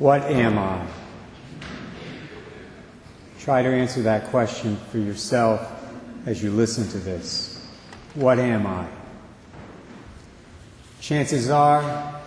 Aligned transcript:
What 0.00 0.22
am 0.22 0.56
I? 0.56 0.82
Try 3.38 3.60
to 3.60 3.68
answer 3.68 4.00
that 4.00 4.28
question 4.28 4.78
for 4.90 4.96
yourself 4.96 5.70
as 6.24 6.42
you 6.42 6.50
listen 6.50 6.88
to 6.88 6.98
this. 6.98 7.68
What 8.14 8.38
am 8.38 8.66
I? 8.66 8.86
Chances 11.02 11.50
are 11.50 12.18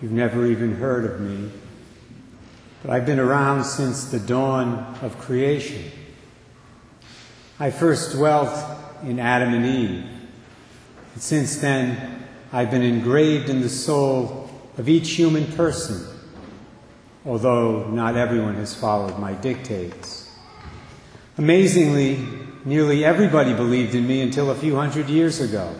you've 0.00 0.10
never 0.10 0.46
even 0.46 0.76
heard 0.76 1.04
of 1.04 1.20
me, 1.20 1.50
but 2.80 2.90
I've 2.90 3.04
been 3.04 3.20
around 3.20 3.64
since 3.64 4.06
the 4.06 4.18
dawn 4.18 4.98
of 5.02 5.18
creation. 5.18 5.92
I 7.60 7.72
first 7.72 8.12
dwelt 8.12 8.58
in 9.02 9.20
Adam 9.20 9.52
and 9.52 9.66
Eve, 9.66 10.04
and 11.12 11.22
since 11.22 11.58
then 11.58 12.24
I've 12.54 12.70
been 12.70 12.80
engraved 12.80 13.50
in 13.50 13.60
the 13.60 13.68
soul 13.68 14.48
of 14.78 14.88
each 14.88 15.10
human 15.10 15.44
person 15.52 16.15
although 17.26 17.88
not 17.88 18.16
everyone 18.16 18.54
has 18.54 18.74
followed 18.74 19.18
my 19.18 19.32
dictates. 19.34 20.30
Amazingly, 21.36 22.24
nearly 22.64 23.04
everybody 23.04 23.52
believed 23.52 23.94
in 23.94 24.06
me 24.06 24.22
until 24.22 24.50
a 24.50 24.54
few 24.54 24.76
hundred 24.76 25.08
years 25.08 25.40
ago. 25.40 25.74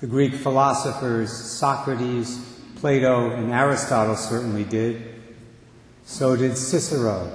The 0.00 0.06
Greek 0.06 0.34
philosophers 0.34 1.32
Socrates, 1.32 2.38
Plato, 2.76 3.30
and 3.30 3.52
Aristotle 3.52 4.16
certainly 4.16 4.64
did. 4.64 5.02
So 6.04 6.36
did 6.36 6.56
Cicero, 6.56 7.32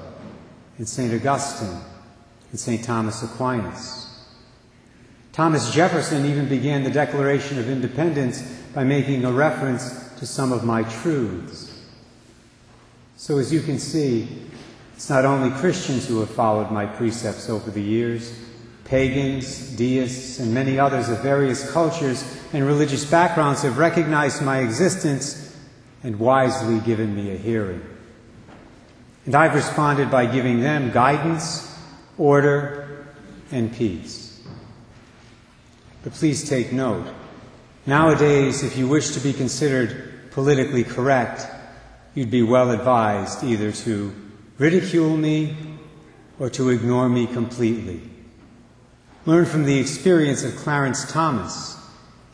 and 0.77 0.87
St. 0.87 1.13
Augustine, 1.13 1.81
and 2.51 2.59
St. 2.59 2.83
Thomas 2.83 3.23
Aquinas. 3.23 4.03
Thomas 5.31 5.73
Jefferson 5.73 6.25
even 6.25 6.49
began 6.49 6.83
the 6.83 6.91
Declaration 6.91 7.59
of 7.59 7.69
Independence 7.69 8.41
by 8.73 8.83
making 8.83 9.23
a 9.23 9.31
reference 9.31 10.09
to 10.19 10.25
some 10.25 10.51
of 10.51 10.63
my 10.63 10.83
truths. 10.83 11.66
So, 13.19 13.39
as 13.39 13.51
you 13.51 13.61
can 13.61 13.79
see, 13.79 14.27
it's 14.93 15.09
not 15.09 15.25
only 15.25 15.49
Christians 15.57 16.07
who 16.07 16.19
have 16.19 16.29
followed 16.29 16.69
my 16.69 16.85
precepts 16.85 17.49
over 17.49 17.71
the 17.71 17.81
years, 17.81 18.31
pagans, 18.85 19.75
deists, 19.75 20.37
and 20.37 20.53
many 20.53 20.77
others 20.77 21.09
of 21.09 21.23
various 21.23 21.71
cultures 21.71 22.23
and 22.53 22.63
religious 22.63 23.09
backgrounds 23.09 23.63
have 23.63 23.79
recognized 23.79 24.43
my 24.43 24.59
existence 24.59 25.57
and 26.03 26.19
wisely 26.19 26.79
given 26.81 27.15
me 27.15 27.31
a 27.33 27.37
hearing. 27.37 27.81
And 29.25 29.33
I've 29.33 29.55
responded 29.55 30.11
by 30.11 30.27
giving 30.27 30.61
them 30.61 30.91
guidance, 30.91 31.75
order, 32.19 33.07
and 33.51 33.73
peace. 33.73 34.43
But 36.03 36.13
please 36.13 36.47
take 36.47 36.71
note. 36.71 37.07
Nowadays, 37.87 38.63
if 38.63 38.77
you 38.77 38.87
wish 38.87 39.09
to 39.15 39.19
be 39.19 39.33
considered 39.33 40.29
politically 40.29 40.83
correct, 40.83 41.47
you'd 42.17 42.31
be 42.31 42.41
well 42.41 42.71
advised 42.71 43.43
either 43.43 43.71
to 43.71 44.11
ridicule 44.57 45.15
me 45.15 45.55
or 46.39 46.49
to 46.49 46.71
ignore 46.71 47.07
me 47.07 47.27
completely. 47.27 48.01
Learn 49.27 49.45
from 49.45 49.65
the 49.65 49.77
experience 49.77 50.43
of 50.43 50.55
Clarence 50.55 51.11
Thomas. 51.11 51.77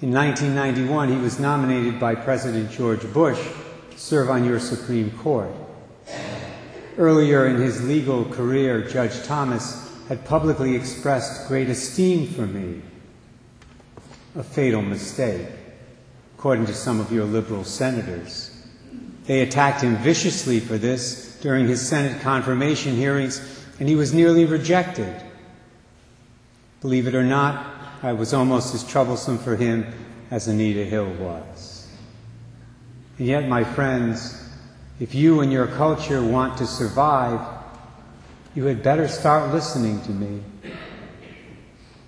In 0.02 0.10
1991, 0.14 1.10
he 1.10 1.18
was 1.18 1.38
nominated 1.38 2.00
by 2.00 2.16
President 2.16 2.72
George 2.72 3.04
Bush 3.12 3.46
to 3.92 4.00
serve 4.00 4.30
on 4.30 4.46
your 4.46 4.58
Supreme 4.58 5.12
Court. 5.18 5.52
Earlier 6.98 7.48
in 7.48 7.58
his 7.58 7.86
legal 7.86 8.24
career, 8.24 8.88
Judge 8.88 9.22
Thomas 9.26 9.92
had 10.08 10.24
publicly 10.24 10.78
expressed 10.78 11.50
great 11.50 11.68
esteem 11.68 12.28
for 12.28 12.48
me. 12.48 12.82
A 14.38 14.44
fatal 14.44 14.82
mistake, 14.82 15.46
according 16.38 16.68
to 16.68 16.74
some 16.74 17.02
of 17.02 17.12
your 17.12 17.26
liberal 17.26 17.66
senators. 17.66 18.53
They 19.26 19.42
attacked 19.42 19.82
him 19.82 19.96
viciously 19.98 20.60
for 20.60 20.78
this 20.78 21.40
during 21.42 21.68
his 21.68 21.86
Senate 21.86 22.22
confirmation 22.22 22.96
hearings, 22.96 23.42
and 23.80 23.88
he 23.88 23.96
was 23.96 24.14
nearly 24.14 24.46
rejected. 24.46 25.14
Believe 26.82 27.08
it 27.08 27.16
or 27.16 27.24
not, 27.24 27.66
I 28.02 28.14
was 28.14 28.34
almost 28.34 28.76
as 28.76 28.84
troublesome 28.86 29.38
for 29.38 29.56
him 29.56 29.86
as 30.30 30.48
Anita 30.48 30.84
Hill 30.84 31.10
was. 31.14 31.88
And 33.18 33.28
yet, 33.28 33.48
my 33.48 33.64
friends, 33.64 34.50
if 35.00 35.16
you 35.16 35.40
and 35.40 35.52
your 35.52 35.68
culture 35.68 36.22
want 36.24 36.58
to 36.58 36.68
survive, 36.68 37.40
you 38.56 38.66
had 38.66 38.84
better 38.84 39.08
start 39.08 39.54
listening 39.54 40.02
to 40.02 40.12
me, 40.12 40.42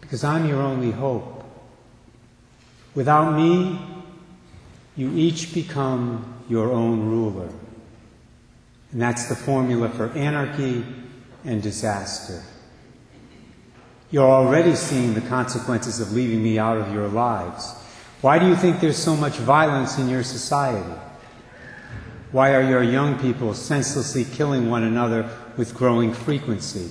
because 0.02 0.24
I'm 0.24 0.48
your 0.48 0.62
only 0.62 0.92
hope. 0.92 1.44
Without 2.94 3.36
me, 3.36 3.80
you 4.96 5.12
each 5.16 5.54
become 5.54 6.44
your 6.50 6.72
own 6.72 7.10
ruler. 7.10 7.50
And 8.92 9.02
that's 9.02 9.28
the 9.28 9.36
formula 9.36 9.90
for 9.90 10.10
anarchy 10.12 10.86
and 11.44 11.62
disaster. 11.62 12.42
You're 14.12 14.30
already 14.30 14.76
seeing 14.76 15.14
the 15.14 15.22
consequences 15.22 16.00
of 16.00 16.14
leaving 16.14 16.42
me 16.42 16.58
out 16.58 16.78
of 16.78 16.94
your 16.94 17.08
lives. 17.08 17.74
Why 18.22 18.40
do 18.40 18.48
you 18.48 18.56
think 18.56 18.80
there's 18.80 18.98
so 18.98 19.16
much 19.16 19.34
violence 19.34 19.98
in 20.00 20.08
your 20.08 20.24
society? 20.24 20.94
Why 22.32 22.54
are 22.54 22.62
your 22.62 22.84
young 22.84 23.20
people 23.20 23.54
senselessly 23.54 24.26
killing 24.26 24.70
one 24.70 24.84
another 24.84 25.30
with 25.58 25.74
growing 25.76 26.14
frequency? 26.14 26.90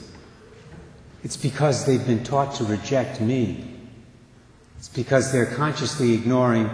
It's 1.22 1.36
because 1.36 1.86
they've 1.86 2.06
been 2.06 2.24
taught 2.24 2.54
to 2.56 2.64
reject 2.64 3.20
me. 3.20 3.78
It's 4.78 4.88
because 4.88 5.32
they're 5.32 5.46
consciously 5.46 6.12
ignoring 6.12 6.68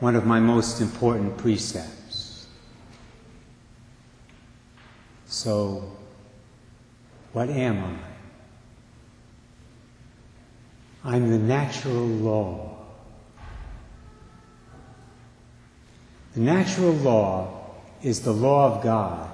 one 0.00 0.14
of 0.14 0.26
my 0.26 0.38
most 0.38 0.80
important 0.80 1.36
precepts. 1.38 2.46
So, 5.26 5.90
what 7.32 7.48
am 7.48 7.84
I? 7.84 7.96
I'm 11.14 11.30
the 11.30 11.38
natural 11.38 12.06
law. 12.06 12.76
The 16.34 16.40
natural 16.40 16.92
law 16.92 17.64
is 18.02 18.20
the 18.20 18.32
law 18.32 18.76
of 18.76 18.82
God, 18.82 19.30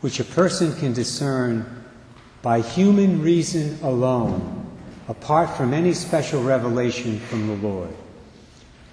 which 0.00 0.20
a 0.20 0.24
person 0.24 0.74
can 0.76 0.92
discern 0.92 1.84
by 2.42 2.60
human 2.60 3.22
reason 3.22 3.78
alone, 3.82 4.70
apart 5.08 5.50
from 5.56 5.74
any 5.74 5.92
special 5.92 6.42
revelation 6.42 7.18
from 7.18 7.48
the 7.48 7.56
Lord. 7.56 7.94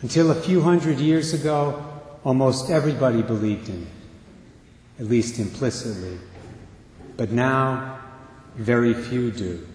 Until 0.02 0.32
a 0.32 0.36
few 0.36 0.62
hundred 0.62 1.00
years 1.00 1.34
ago, 1.34 1.84
almost 2.24 2.70
everybody 2.70 3.22
believed 3.22 3.70
in 3.70 3.84
it, 3.84 5.02
at 5.02 5.08
least 5.08 5.40
implicitly 5.40 6.18
but 7.18 7.32
now 7.32 8.00
very 8.56 8.94
few 8.94 9.32
do. 9.32 9.66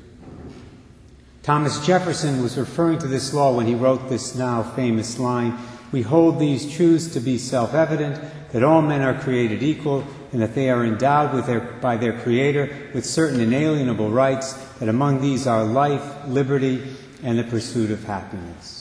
Thomas 1.43 1.85
Jefferson 1.85 2.43
was 2.43 2.59
referring 2.59 2.99
to 2.99 3.07
this 3.07 3.33
law 3.33 3.55
when 3.55 3.67
he 3.67 3.75
wrote 3.75 4.09
this 4.09 4.35
now 4.35 4.63
famous 4.63 5.19
line 5.19 5.59
We 5.93 6.03
hold 6.03 6.39
these 6.39 6.73
truths 6.73 7.13
to 7.15 7.21
be 7.21 7.39
self 7.39 7.75
evident 7.75 8.21
that 8.53 8.63
all 8.63 8.83
men 8.83 9.01
are 9.03 9.19
created 9.19 9.63
equal 9.63 10.05
and 10.33 10.41
that 10.41 10.55
they 10.55 10.71
are 10.71 10.85
endowed 10.85 11.45
their, 11.47 11.61
by 11.61 11.97
their 11.97 12.21
Creator 12.21 12.91
with 12.95 13.05
certain 13.05 13.41
inalienable 13.41 14.11
rights, 14.11 14.53
that 14.79 14.89
among 14.89 15.21
these 15.21 15.49
are 15.49 15.65
life, 15.65 16.29
liberty, 16.29 16.83
and 17.25 17.39
the 17.39 17.45
pursuit 17.45 17.91
of 17.91 18.05
happiness. 18.05 18.80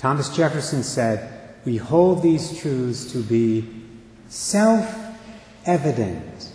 Thomas 0.00 0.34
Jefferson 0.34 0.82
said, 0.82 1.30
We 1.64 1.76
hold 1.76 2.22
these 2.22 2.58
truths 2.58 3.12
to 3.12 3.22
be 3.22 3.68
self 4.28 4.96
evident 5.66 6.50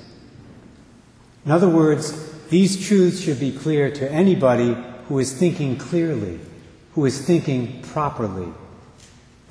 in 1.46 1.52
other 1.52 1.70
words, 1.70 2.32
these 2.50 2.88
truths 2.88 3.22
should 3.22 3.40
be 3.40 3.52
clear 3.52 3.92
to 3.92 4.12
anybody 4.12 4.76
who 5.08 5.20
is 5.20 5.32
thinking 5.32 5.78
clearly, 5.78 6.40
who 6.94 7.06
is 7.06 7.22
thinking 7.22 7.84
properly. 7.84 8.52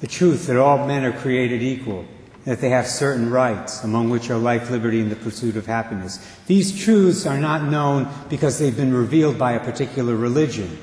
The 0.00 0.08
truth 0.08 0.48
that 0.48 0.56
all 0.56 0.86
men 0.88 1.04
are 1.04 1.12
created 1.12 1.62
equal, 1.62 2.04
that 2.44 2.60
they 2.60 2.70
have 2.70 2.88
certain 2.88 3.30
rights, 3.30 3.84
among 3.84 4.10
which 4.10 4.28
are 4.28 4.36
life, 4.36 4.70
liberty, 4.70 5.00
and 5.00 5.10
the 5.10 5.16
pursuit 5.16 5.56
of 5.56 5.66
happiness. 5.66 6.18
These 6.48 6.84
truths 6.84 7.26
are 7.26 7.38
not 7.38 7.70
known 7.70 8.08
because 8.28 8.58
they've 8.58 8.76
been 8.76 8.92
revealed 8.92 9.38
by 9.38 9.52
a 9.52 9.64
particular 9.64 10.16
religion. 10.16 10.76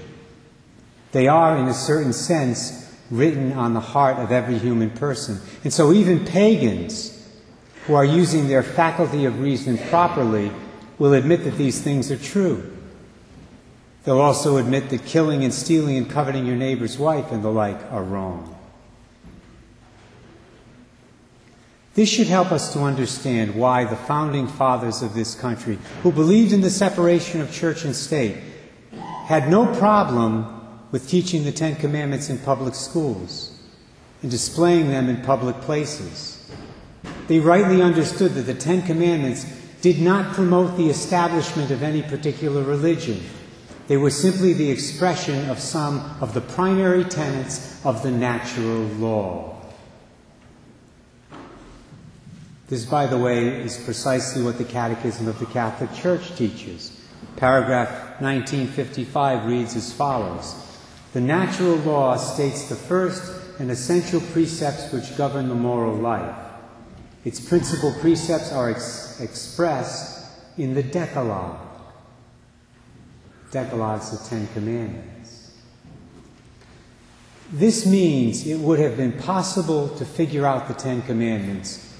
They 1.12 1.28
are, 1.28 1.58
in 1.58 1.68
a 1.68 1.74
certain 1.74 2.14
sense, 2.14 2.81
written 3.12 3.52
on 3.54 3.74
the 3.74 3.80
heart 3.80 4.18
of 4.18 4.32
every 4.32 4.58
human 4.58 4.90
person. 4.90 5.40
And 5.64 5.72
so 5.72 5.92
even 5.92 6.26
pagans 6.26 7.18
who 7.86 7.94
are 7.94 8.06
using 8.06 8.48
their 8.48 8.64
faculty 8.64 9.26
of 9.26 9.40
reason 9.40 9.78
properly 9.78 10.52
will 10.98 11.14
admit 11.14 11.44
that 11.44 11.58
these 11.58 11.82
things 11.82 12.10
are 12.10 12.18
true. 12.18 12.72
They'll 14.04 14.22
also 14.22 14.58
admit 14.58 14.90
that 14.90 15.06
killing 15.06 15.44
and 15.44 15.54
stealing 15.54 15.98
and 15.98 16.10
coveting 16.10 16.46
your 16.46 16.56
neighbor's 16.56 16.98
wife 16.98 17.32
and 17.32 17.44
the 17.44 17.52
like 17.52 17.80
are 17.92 18.04
wrong. 18.04 18.56
This 21.94 22.08
should 22.08 22.28
help 22.28 22.52
us 22.52 22.72
to 22.74 22.80
understand 22.80 23.54
why 23.54 23.84
the 23.84 23.98
founding 23.98 24.48
fathers 24.48 25.02
of 25.02 25.14
this 25.14 25.36
country, 25.36 25.78
who 26.04 26.12
believed 26.12 26.54
in 26.54 26.62
the 26.62 26.70
separation 26.70 27.42
of 27.42 27.52
church 27.52 27.84
and 27.84 27.96
state, 27.96 28.38
had 29.26 29.50
no 29.50 29.66
problem 29.76 30.61
with 30.92 31.08
teaching 31.08 31.44
the 31.44 31.52
Ten 31.52 31.76
Commandments 31.76 32.30
in 32.30 32.38
public 32.40 32.76
schools 32.76 33.58
and 34.22 34.30
displaying 34.30 34.90
them 34.90 35.10
in 35.10 35.22
public 35.22 35.60
places. 35.62 36.38
They 37.28 37.40
rightly 37.40 37.82
understood 37.82 38.34
that 38.34 38.42
the 38.42 38.54
Ten 38.54 38.82
Commandments 38.82 39.46
did 39.82 40.00
not 40.00 40.34
promote 40.34 40.78
the 40.78 40.90
establishment 40.90 41.72
of 41.72 41.82
any 41.82 42.04
particular 42.04 42.62
religion. 42.62 43.22
They 43.88 43.98
were 43.98 44.12
simply 44.12 44.54
the 44.54 44.70
expression 44.70 45.50
of 45.50 45.60
some 45.60 46.18
of 46.22 46.34
the 46.34 46.42
primary 46.42 47.04
tenets 47.04 47.84
of 47.86 48.04
the 48.04 48.12
natural 48.12 48.84
law. 49.00 49.58
This, 52.68 52.86
by 52.86 53.08
the 53.08 53.18
way, 53.18 53.48
is 53.48 53.78
precisely 53.84 54.44
what 54.44 54.58
the 54.58 54.64
Catechism 54.64 55.28
of 55.28 55.40
the 55.40 55.46
Catholic 55.48 55.94
Church 55.94 56.36
teaches. 56.36 56.98
Paragraph 57.36 57.90
1955 58.22 59.46
reads 59.46 59.76
as 59.76 59.92
follows 59.92 60.71
The 61.14 61.22
natural 61.22 61.76
law 61.78 62.16
states 62.16 62.70
the 62.70 62.76
first 62.76 63.60
and 63.60 63.70
essential 63.70 64.22
precepts 64.22 64.92
which 64.94 65.18
govern 65.18 65.50
the 65.50 65.56
moral 65.56 65.96
life. 65.96 66.38
Its 67.26 67.40
principal 67.40 67.94
precepts 68.00 68.52
are 68.52 68.70
ex- 68.70 69.20
expressed 69.20 70.26
in 70.58 70.74
the 70.74 70.84
Decalogue. 70.84 71.60
Decalogue 73.52 74.02
is 74.02 74.12
the 74.12 74.30
Ten 74.30 74.48
Commandments. 74.54 75.52
This 77.52 77.86
means 77.86 78.48
it 78.48 78.60
would 78.60 78.80
have 78.80 78.96
been 78.96 79.12
possible 79.12 79.90
to 79.90 80.06
figure 80.06 80.46
out 80.46 80.68
the 80.68 80.74
Ten 80.74 81.02
Commandments 81.02 81.92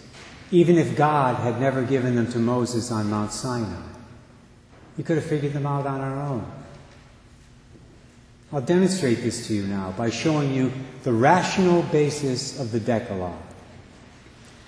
even 0.52 0.78
if 0.78 0.98
God 0.98 1.38
had 1.38 1.60
never 1.60 1.82
given 1.84 2.16
them 2.16 2.30
to 2.34 2.40
Moses 2.40 2.92
on 2.92 3.10
Mount 3.10 3.32
Sinai. 3.32 3.82
We 4.98 5.04
could 5.04 5.16
have 5.16 5.26
figured 5.26 5.54
them 5.54 5.66
out 5.66 5.88
on 5.88 6.02
our 6.02 6.22
own. 6.22 6.61
I'll 8.54 8.60
demonstrate 8.60 9.22
this 9.22 9.48
to 9.48 9.54
you 9.54 9.66
now 9.66 9.94
by 9.98 10.10
showing 10.10 10.54
you 10.54 10.74
the 11.04 11.14
rational 11.14 11.84
basis 11.84 12.60
of 12.60 12.74
the 12.74 12.82
Decalogue. 12.82 13.40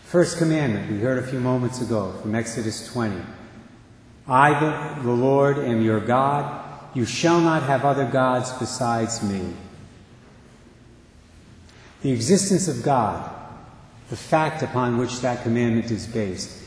First 0.06 0.38
commandment, 0.38 0.90
we 0.90 1.00
heard 1.00 1.22
a 1.22 1.28
few 1.28 1.42
moments 1.42 1.82
ago 1.82 2.14
from 2.22 2.34
Exodus 2.34 2.88
20. 2.94 3.22
I, 4.26 4.98
the, 5.02 5.12
Lord, 5.12 5.58
am 5.58 5.82
your 5.82 6.00
God. 6.00 6.64
You 6.94 7.04
shall 7.04 7.42
not 7.42 7.64
have 7.64 7.84
other 7.84 8.06
gods 8.06 8.54
besides 8.54 9.22
me. 9.22 9.54
The 12.04 12.12
existence 12.12 12.70
of 12.70 12.84
God, 12.84 13.30
the 14.10 14.16
fact 14.16 14.64
upon 14.64 14.98
which 14.98 15.20
that 15.22 15.44
commandment 15.44 15.92
is 15.92 16.08
based, 16.08 16.58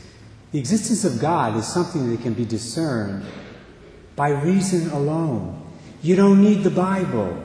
the 0.51 0.59
existence 0.59 1.03
of 1.03 1.19
God 1.19 1.57
is 1.57 1.65
something 1.65 2.11
that 2.11 2.21
can 2.21 2.33
be 2.33 2.45
discerned 2.45 3.25
by 4.15 4.29
reason 4.29 4.91
alone. 4.91 5.66
You 6.01 6.15
don't 6.15 6.41
need 6.41 6.63
the 6.63 6.69
Bible. 6.69 7.43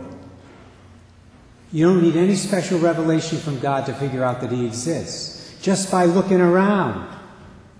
You 1.73 1.87
don't 1.87 2.03
need 2.03 2.17
any 2.17 2.37
special 2.37 2.79
revelation 2.79 3.39
from 3.39 3.59
God 3.61 3.87
to 3.87 3.95
figure 3.95 4.23
out 4.23 4.41
that 4.43 4.53
He 4.53 4.67
exists 4.67 5.57
just 5.63 5.91
by 5.91 6.05
looking 6.05 6.41
around 6.41 7.09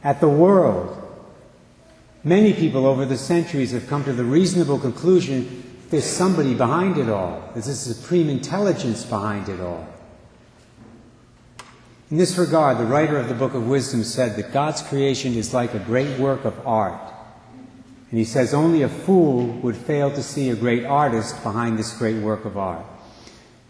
at 0.03 0.21
the 0.21 0.29
world. 0.29 0.99
Many 2.25 2.53
people 2.53 2.87
over 2.87 3.05
the 3.05 3.19
centuries 3.19 3.73
have 3.73 3.89
come 3.89 4.05
to 4.05 4.13
the 4.13 4.25
reasonable 4.25 4.79
conclusion 4.79 5.63
there's 5.93 6.07
somebody 6.07 6.55
behind 6.55 6.97
it 6.97 7.11
all, 7.11 7.51
there's 7.53 7.69
a 7.69 7.77
supreme 7.77 8.31
intelligence 8.31 9.05
behind 9.05 9.51
it 9.51 9.61
all. 9.61 9.87
In 12.11 12.17
this 12.17 12.39
regard, 12.39 12.79
the 12.79 12.87
writer 12.87 13.19
of 13.19 13.29
the 13.29 13.35
Book 13.35 13.53
of 13.53 13.69
Wisdom 13.69 14.03
said 14.03 14.37
that 14.37 14.55
God's 14.55 14.81
creation 14.81 15.35
is 15.35 15.53
like 15.53 15.75
a 15.75 15.79
great 15.79 16.19
work 16.19 16.47
of 16.47 16.67
art. 16.67 16.99
And 18.13 18.19
he 18.19 18.27
says 18.27 18.53
only 18.53 18.83
a 18.83 18.91
fool 18.91 19.47
would 19.63 19.75
fail 19.75 20.11
to 20.11 20.23
see 20.23 20.51
a 20.51 20.55
great 20.55 20.85
artist 20.85 21.43
behind 21.43 21.79
this 21.79 21.95
great 21.95 22.23
work 22.23 22.45
of 22.45 22.59
art. 22.59 22.85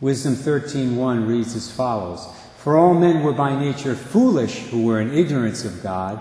Wisdom 0.00 0.35
13:1 0.35 1.29
reads 1.29 1.55
as 1.55 1.71
follows: 1.71 2.27
for 2.59 2.77
all 2.77 2.93
men 2.93 3.23
were 3.23 3.33
by 3.33 3.55
nature 3.55 3.94
foolish 3.94 4.67
who 4.67 4.83
were 4.83 5.00
in 5.00 5.15
ignorance 5.15 5.65
of 5.65 5.81
God, 5.81 6.21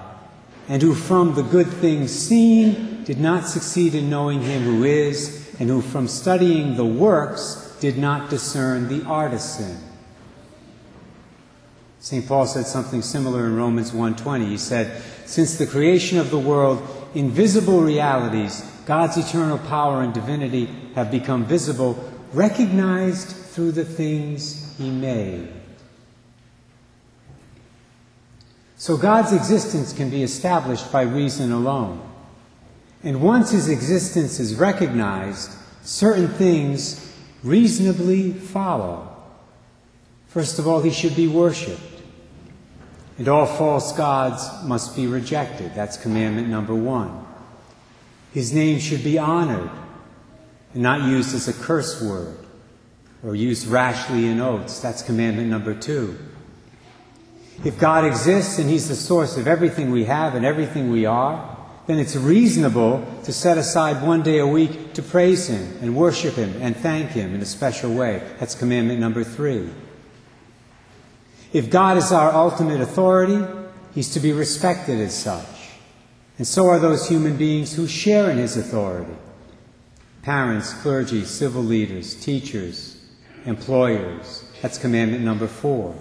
and 0.69 0.83
who 0.83 0.93
from 0.93 1.33
the 1.33 1.41
good 1.41 1.67
things 1.67 2.11
seen 2.11 3.03
did 3.05 3.19
not 3.19 3.47
succeed 3.47 3.95
in 3.95 4.11
knowing 4.11 4.41
him 4.41 4.61
who 4.65 4.83
is, 4.83 5.49
and 5.59 5.67
who 5.67 5.81
from 5.81 6.07
studying 6.07 6.77
the 6.77 6.85
works 6.85 7.75
did 7.79 7.97
not 7.97 8.29
discern 8.29 8.87
the 8.87 9.03
artisan. 9.05 9.77
St. 11.99 12.27
Paul 12.27 12.45
said 12.45 12.67
something 12.67 13.01
similar 13.01 13.47
in 13.47 13.55
Romans 13.55 13.91
1:20. 13.91 14.45
He 14.45 14.57
said, 14.57 15.01
"Since 15.25 15.55
the 15.57 15.65
creation 15.65 16.19
of 16.19 16.29
the 16.29 16.37
world, 16.37 16.83
invisible 17.13 17.81
realities, 17.81 18.63
God's 18.85 19.17
eternal 19.17 19.57
power 19.57 20.01
and 20.01 20.13
divinity 20.13 20.69
have 20.95 21.11
become 21.11 21.45
visible, 21.45 21.97
recognized 22.33 23.27
through 23.27 23.73
the 23.73 23.85
things 23.85 24.73
he 24.77 24.89
made." 24.89 25.49
So 28.77 28.97
God's 28.97 29.31
existence 29.31 29.93
can 29.93 30.09
be 30.09 30.23
established 30.23 30.91
by 30.91 31.03
reason 31.03 31.51
alone. 31.51 31.99
And 33.03 33.21
once 33.21 33.51
his 33.51 33.67
existence 33.67 34.39
is 34.39 34.55
recognized, 34.55 35.51
certain 35.83 36.27
things 36.27 36.99
reasonably 37.43 38.31
follow. 38.31 39.07
First 40.27 40.59
of 40.59 40.67
all, 40.67 40.81
he 40.81 40.91
should 40.91 41.15
be 41.15 41.27
worshiped. 41.27 41.90
And 43.21 43.27
all 43.27 43.45
false 43.45 43.91
gods 43.91 44.49
must 44.63 44.95
be 44.95 45.05
rejected. 45.05 45.75
That's 45.75 45.95
commandment 45.95 46.47
number 46.47 46.73
one. 46.73 47.23
His 48.33 48.51
name 48.51 48.79
should 48.79 49.03
be 49.03 49.19
honored 49.19 49.69
and 50.73 50.81
not 50.81 51.07
used 51.07 51.35
as 51.35 51.47
a 51.47 51.53
curse 51.53 52.01
word 52.01 52.35
or 53.23 53.35
used 53.35 53.67
rashly 53.67 54.25
in 54.25 54.39
oaths. 54.41 54.79
That's 54.79 55.03
commandment 55.03 55.49
number 55.51 55.75
two. 55.75 56.17
If 57.63 57.77
God 57.77 58.05
exists 58.05 58.57
and 58.57 58.67
He's 58.67 58.89
the 58.89 58.95
source 58.95 59.37
of 59.37 59.47
everything 59.47 59.91
we 59.91 60.05
have 60.05 60.33
and 60.33 60.43
everything 60.43 60.89
we 60.89 61.05
are, 61.05 61.57
then 61.85 61.99
it's 61.99 62.15
reasonable 62.15 63.05
to 63.25 63.31
set 63.31 63.55
aside 63.55 64.01
one 64.01 64.23
day 64.23 64.39
a 64.39 64.47
week 64.47 64.93
to 64.93 65.03
praise 65.03 65.45
Him 65.45 65.77
and 65.83 65.95
worship 65.95 66.33
Him 66.33 66.59
and 66.59 66.75
thank 66.75 67.11
Him 67.11 67.35
in 67.35 67.41
a 67.41 67.45
special 67.45 67.93
way. 67.93 68.23
That's 68.39 68.55
commandment 68.55 68.99
number 68.99 69.23
three. 69.23 69.69
If 71.53 71.69
God 71.69 71.97
is 71.97 72.11
our 72.11 72.31
ultimate 72.33 72.81
authority, 72.81 73.45
He's 73.93 74.13
to 74.13 74.19
be 74.19 74.31
respected 74.31 74.99
as 74.99 75.13
such. 75.13 75.45
And 76.37 76.47
so 76.47 76.67
are 76.67 76.79
those 76.79 77.07
human 77.07 77.37
beings 77.37 77.73
who 77.73 77.87
share 77.87 78.29
in 78.29 78.37
His 78.37 78.57
authority 78.57 79.13
parents, 80.21 80.73
clergy, 80.73 81.25
civil 81.25 81.63
leaders, 81.63 82.13
teachers, 82.15 83.03
employers. 83.45 84.43
That's 84.61 84.77
commandment 84.77 85.23
number 85.23 85.47
four. 85.47 85.95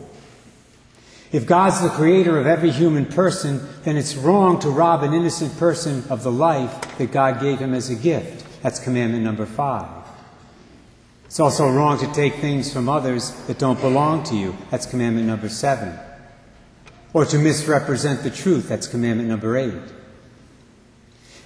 If 1.33 1.47
God's 1.47 1.81
the 1.81 1.89
creator 1.91 2.39
of 2.39 2.47
every 2.47 2.71
human 2.71 3.07
person, 3.07 3.67
then 3.85 3.97
it's 3.97 4.17
wrong 4.17 4.59
to 4.61 4.69
rob 4.69 5.03
an 5.03 5.15
innocent 5.15 5.57
person 5.57 6.05
of 6.11 6.23
the 6.23 6.33
life 6.33 6.99
that 6.99 7.13
God 7.13 7.41
gave 7.41 7.61
him 7.61 7.73
as 7.73 7.89
a 7.89 7.95
gift. 7.95 8.45
That's 8.63 8.81
commandment 8.81 9.25
number 9.25 9.47
five. 9.47 10.00
It's 11.31 11.39
also 11.39 11.71
wrong 11.71 11.97
to 11.99 12.13
take 12.13 12.35
things 12.35 12.73
from 12.73 12.89
others 12.89 13.31
that 13.47 13.57
don't 13.57 13.81
belong 13.81 14.25
to 14.25 14.35
you. 14.35 14.57
That's 14.73 14.85
commandment 14.85 15.29
number 15.29 15.49
seven. 15.49 15.97
Or 17.13 17.25
to 17.25 17.39
misrepresent 17.39 18.25
the 18.25 18.31
truth. 18.31 18.69
That's 18.69 18.89
commandment 18.89 19.29
number 19.29 19.57
eight. 19.57 19.81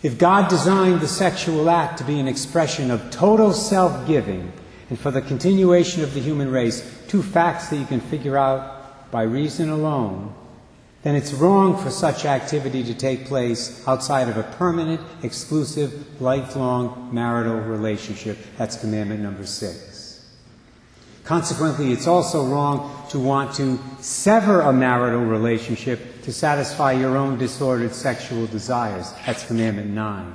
If 0.03 0.17
God 0.17 0.49
designed 0.49 1.03
the 1.03 1.07
sexual 1.07 1.69
act 1.69 1.99
to 1.99 2.05
be 2.05 2.19
an 2.19 2.26
expression 2.26 2.91
of 2.91 3.11
total 3.11 3.53
self 3.53 4.07
giving 4.07 4.55
and 4.88 4.99
for 4.99 5.11
the 5.11 5.21
continuation 5.21 6.03
of 6.03 6.14
the 6.14 6.21
human 6.21 6.50
race, 6.50 6.81
two 7.09 7.23
facts 7.23 7.69
that 7.69 7.76
you 7.76 7.85
can 7.85 8.00
figure 8.00 8.38
out 8.38 9.11
by 9.11 9.25
reason 9.25 9.69
alone, 9.69 10.35
then 11.04 11.14
it's 11.14 11.34
wrong 11.34 11.76
for 11.76 11.90
such 11.90 12.25
activity 12.25 12.82
to 12.82 12.94
take 12.94 13.26
place 13.26 13.87
outside 13.87 14.28
of 14.30 14.38
a 14.38 14.42
permanent, 14.42 15.02
exclusive, 15.23 16.20
lifelong 16.20 17.11
marital 17.12 17.61
relationship. 17.61 18.38
That's 18.56 18.80
commandment 18.80 19.20
number 19.20 19.44
six. 19.44 20.34
Consequently, 21.23 21.92
it's 21.92 22.06
also 22.06 22.46
wrong 22.46 23.06
to 23.11 23.18
want 23.18 23.54
to 23.56 23.78
sever 24.00 24.62
a 24.62 24.73
marital 24.73 25.25
relationship 25.25 26.23
to 26.23 26.32
satisfy 26.32 26.92
your 26.92 27.18
own 27.18 27.38
disordered 27.38 27.94
sexual 27.94 28.46
desires. 28.46 29.12
That's 29.26 29.46
commandment 29.46 29.90
nine. 29.90 30.34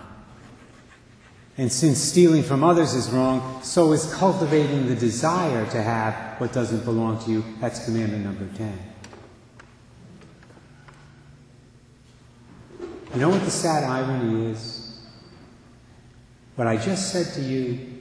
And 1.57 1.71
since 1.71 1.97
stealing 1.97 2.43
from 2.43 2.63
others 2.63 2.93
is 2.93 3.09
wrong, 3.09 3.61
so 3.63 3.91
is 3.91 4.13
cultivating 4.13 4.87
the 4.87 4.95
desire 4.95 5.65
to 5.71 5.81
have 5.81 6.39
what 6.39 6.53
doesn't 6.53 6.85
belong 6.85 7.23
to 7.25 7.31
you. 7.31 7.43
That's 7.59 7.83
commandment 7.83 8.23
number 8.23 8.47
10. 8.55 8.88
You 13.13 13.21
know 13.21 13.29
what 13.29 13.43
the 13.43 13.49
sad 13.49 13.83
irony 13.83 14.51
is? 14.51 14.99
What 16.55 16.67
I 16.67 16.77
just 16.77 17.11
said 17.11 17.33
to 17.33 17.41
you 17.41 17.99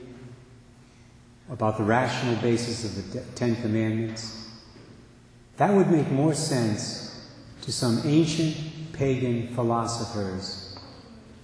about 1.49 1.77
the 1.77 1.83
rational 1.83 2.35
basis 2.41 2.85
of 2.85 3.11
the 3.11 3.21
Ten 3.33 3.55
Commandments, 3.55 4.47
that 5.57 5.73
would 5.73 5.89
make 5.89 6.11
more 6.11 6.35
sense 6.35 7.27
to 7.63 7.71
some 7.71 8.01
ancient 8.05 8.55
pagan 8.93 9.47
philosophers 9.55 10.77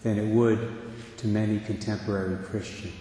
than 0.04 0.20
it 0.20 0.28
would 0.28 1.18
to 1.18 1.28
many 1.28 1.60
contemporary 1.60 2.38
Christians. 2.46 2.94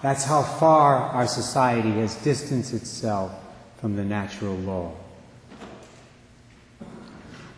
That's 0.00 0.24
how 0.24 0.42
far 0.42 0.96
our 0.96 1.26
society 1.26 1.90
has 1.92 2.14
distanced 2.22 2.72
itself 2.72 3.32
from 3.78 3.96
the 3.96 4.04
natural 4.04 4.54
law. 4.54 4.94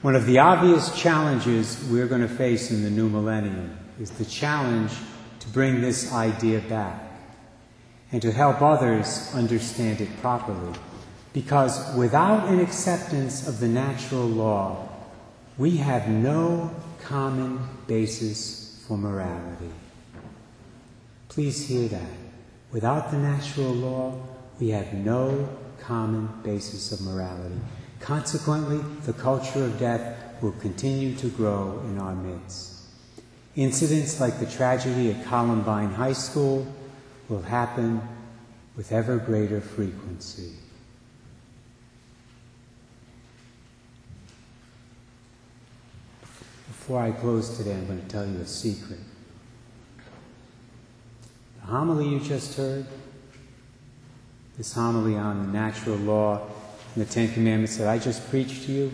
One 0.02 0.16
of 0.16 0.25
the 0.25 0.38
obvious 0.38 0.99
challenges 0.99 1.87
we're 1.90 2.07
going 2.07 2.23
to 2.23 2.28
face 2.28 2.71
in 2.71 2.83
the 2.83 2.88
new 2.88 3.11
millennium 3.11 3.76
is 4.00 4.11
the 4.11 4.25
challenge 4.25 4.92
to 5.40 5.49
bring 5.49 5.83
this 5.83 6.11
idea 6.11 6.61
back 6.61 7.02
and 8.11 8.23
to 8.23 8.33
help 8.33 8.62
others 8.62 9.30
understand 9.35 10.00
it 10.00 10.09
properly. 10.23 10.73
Because 11.35 11.95
without 11.95 12.49
an 12.49 12.61
acceptance 12.61 13.47
of 13.47 13.61
the 13.61 13.69
natural 13.69 14.26
law, 14.26 14.88
we 15.59 15.76
have 15.76 16.09
no 16.09 16.75
common 17.02 17.61
basis 17.87 18.83
for 18.88 18.97
morality. 18.97 19.71
Please 21.28 21.69
hear 21.69 21.88
that. 21.88 22.11
Without 22.73 23.11
the 23.11 23.19
natural 23.19 23.75
law, 23.75 24.19
we 24.59 24.71
have 24.71 24.95
no 24.95 25.47
common 25.78 26.26
basis 26.42 26.90
of 26.90 27.02
morality. 27.02 27.61
Consequently, 28.00 28.78
the 29.04 29.12
culture 29.12 29.64
of 29.64 29.78
death 29.78 30.16
will 30.42 30.52
continue 30.52 31.14
to 31.16 31.28
grow 31.28 31.80
in 31.85 31.99
our 31.99 32.14
midst. 32.14 32.80
Incidents 33.57 34.21
like 34.21 34.38
the 34.40 34.47
tragedy 34.47 35.11
at 35.11 35.25
Columbine 35.26 35.90
High 35.90 36.14
School 36.14 36.66
will 37.28 37.42
happen 37.42 38.00
with 38.76 38.90
ever 38.90 39.19
greater 39.19 39.61
frequency. 39.61 40.52
Before 46.69 47.02
I 47.02 47.12
close 47.12 47.57
today, 47.57 47.75
I'm 47.75 47.87
going 47.87 48.00
to 48.00 48.09
tell 48.09 48.26
you 48.26 48.40
a 48.40 48.47
secret. 48.47 48.99
The 51.61 51.66
homily 51.66 52.09
you 52.09 52.21
just 52.21 52.57
heard, 52.57 52.87
this 54.57 54.73
homily 54.73 55.16
on 55.16 55.47
the 55.47 55.52
natural 55.52 55.97
law 55.97 56.49
the 56.97 57.04
Ten 57.04 57.32
Commandments 57.32 57.76
that 57.76 57.88
I 57.88 57.99
just 57.99 58.28
preached 58.30 58.64
to 58.66 58.73
you, 58.73 58.92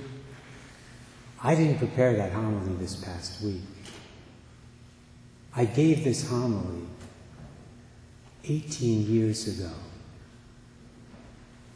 I 1.42 1.54
didn't 1.54 1.78
prepare 1.78 2.14
that 2.16 2.32
homily 2.32 2.74
this 2.74 2.96
past 2.96 3.42
week. 3.42 3.60
I 5.54 5.64
gave 5.64 6.04
this 6.04 6.28
homily 6.28 6.86
18 8.44 9.06
years 9.06 9.48
ago 9.48 9.72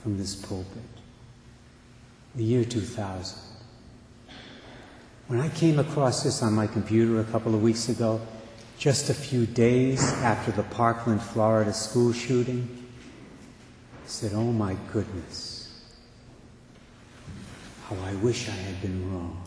from 0.02 0.18
this 0.18 0.34
pulpit, 0.34 0.82
the 2.34 2.44
year 2.44 2.64
2000. 2.64 3.38
When 5.28 5.40
I 5.40 5.48
came 5.50 5.78
across 5.78 6.24
this 6.24 6.42
on 6.42 6.54
my 6.54 6.66
computer 6.66 7.20
a 7.20 7.24
couple 7.24 7.54
of 7.54 7.62
weeks 7.62 7.88
ago, 7.88 8.20
just 8.78 9.10
a 9.10 9.14
few 9.14 9.46
days 9.46 10.02
after 10.22 10.50
the 10.50 10.62
Parkland, 10.64 11.22
Florida 11.22 11.72
school 11.72 12.12
shooting, 12.12 12.66
I 13.92 14.08
said, 14.08 14.32
Oh 14.32 14.52
my 14.52 14.74
goodness, 14.92 15.59
how 17.90 17.96
I 18.04 18.14
wish 18.14 18.48
I 18.48 18.52
had 18.52 18.80
been 18.80 19.12
wrong. 19.12 19.42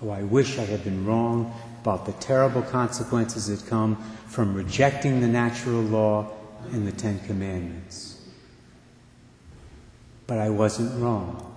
How 0.00 0.10
I 0.10 0.22
wish 0.22 0.58
I 0.58 0.64
had 0.64 0.84
been 0.84 1.06
wrong 1.06 1.54
about 1.80 2.04
the 2.04 2.12
terrible 2.12 2.60
consequences 2.60 3.46
that 3.46 3.66
come 3.68 3.96
from 4.26 4.54
rejecting 4.54 5.20
the 5.20 5.26
natural 5.26 5.80
law 5.80 6.30
and 6.72 6.86
the 6.86 6.92
Ten 6.92 7.18
Commandments. 7.20 8.20
But 10.26 10.38
I 10.38 10.50
wasn't 10.50 11.02
wrong. 11.02 11.56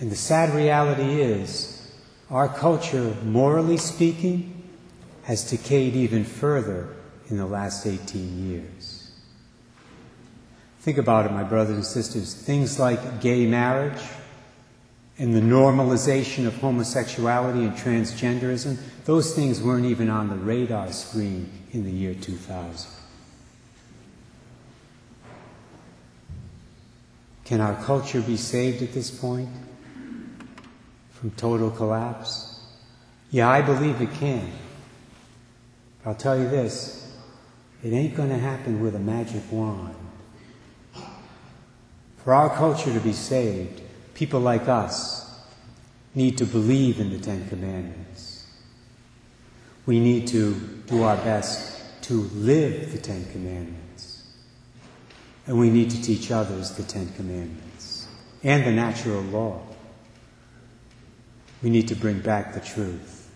And 0.00 0.10
the 0.10 0.16
sad 0.16 0.52
reality 0.52 1.20
is, 1.20 1.92
our 2.28 2.48
culture, 2.48 3.14
morally 3.22 3.76
speaking, 3.76 4.68
has 5.24 5.48
decayed 5.48 5.94
even 5.94 6.24
further 6.24 6.88
in 7.28 7.36
the 7.36 7.46
last 7.46 7.86
18 7.86 8.50
years. 8.50 8.99
Think 10.80 10.98
about 10.98 11.26
it, 11.26 11.32
my 11.32 11.44
brothers 11.44 11.76
and 11.76 11.84
sisters. 11.84 12.34
Things 12.34 12.78
like 12.78 13.20
gay 13.20 13.46
marriage, 13.46 14.00
and 15.20 15.34
the 15.34 15.40
normalization 15.40 16.46
of 16.46 16.56
homosexuality 16.56 17.64
and 17.64 17.74
transgenderism, 17.74 18.78
those 19.04 19.34
things 19.34 19.60
weren't 19.60 19.84
even 19.84 20.08
on 20.08 20.30
the 20.30 20.34
radar 20.34 20.90
screen 20.92 21.52
in 21.72 21.84
the 21.84 21.90
year 21.90 22.14
2000. 22.14 22.90
Can 27.44 27.60
our 27.60 27.74
culture 27.84 28.22
be 28.22 28.38
saved 28.38 28.82
at 28.82 28.94
this 28.94 29.10
point 29.10 29.50
from 31.10 31.32
total 31.32 31.70
collapse? 31.70 32.58
Yeah, 33.30 33.50
I 33.50 33.60
believe 33.60 34.00
it 34.00 34.12
can. 34.14 34.50
I'll 36.06 36.14
tell 36.14 36.38
you 36.38 36.48
this 36.48 37.14
it 37.82 37.92
ain't 37.92 38.16
going 38.16 38.30
to 38.30 38.38
happen 38.38 38.80
with 38.80 38.94
a 38.94 38.98
magic 38.98 39.42
wand. 39.52 39.94
For 42.24 42.34
our 42.34 42.54
culture 42.54 42.92
to 42.92 43.00
be 43.00 43.12
saved, 43.12 43.80
people 44.14 44.40
like 44.40 44.68
us 44.68 45.30
need 46.14 46.36
to 46.38 46.44
believe 46.44 47.00
in 47.00 47.10
the 47.10 47.18
Ten 47.18 47.48
Commandments. 47.48 48.46
We 49.86 49.98
need 50.00 50.28
to 50.28 50.54
do 50.86 51.02
our 51.02 51.16
best 51.16 52.02
to 52.02 52.14
live 52.34 52.92
the 52.92 52.98
Ten 52.98 53.24
Commandments. 53.32 54.26
And 55.46 55.58
we 55.58 55.70
need 55.70 55.90
to 55.90 56.02
teach 56.02 56.30
others 56.30 56.72
the 56.72 56.82
Ten 56.82 57.10
Commandments 57.14 58.06
and 58.42 58.64
the 58.64 58.72
natural 58.72 59.22
law. 59.22 59.62
We 61.62 61.70
need 61.70 61.88
to 61.88 61.94
bring 61.94 62.20
back 62.20 62.52
the 62.52 62.60
truth. 62.60 63.30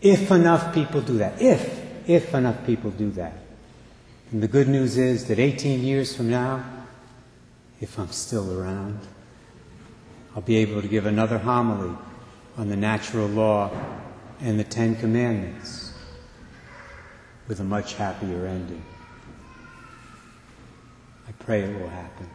If 0.00 0.30
enough 0.30 0.74
people 0.74 1.00
do 1.00 1.18
that, 1.18 1.40
if, 1.40 2.08
if 2.08 2.34
enough 2.34 2.64
people 2.66 2.90
do 2.90 3.10
that. 3.12 3.34
And 4.32 4.42
the 4.42 4.48
good 4.48 4.66
news 4.66 4.96
is 4.96 5.26
that 5.26 5.38
18 5.38 5.84
years 5.84 6.16
from 6.16 6.30
now, 6.30 6.64
if 7.82 7.98
I'm 7.98 8.10
still 8.12 8.58
around. 8.58 8.98
I'll 10.34 10.40
be 10.40 10.56
able 10.56 10.80
to 10.80 10.88
give 10.88 11.04
another 11.04 11.36
homily 11.36 11.94
on 12.56 12.68
the 12.68 12.76
natural 12.76 13.26
law 13.26 13.70
and 14.40 14.58
the 14.58 14.64
Ten 14.64 14.96
Commandments 14.96 15.92
with 17.48 17.60
a 17.60 17.64
much 17.64 17.94
happier 17.94 18.46
ending. 18.46 18.82
I 21.28 21.32
pray 21.32 21.62
it 21.62 21.78
will 21.78 21.88
happen. 21.88 22.30